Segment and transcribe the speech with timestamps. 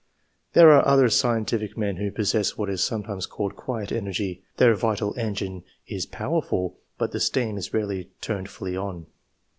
[0.53, 5.13] There are other scientific men who possess what is sometimes called quiet energy; their vital
[5.15, 9.05] engine is powerful, but the steam is rarely turned fully on.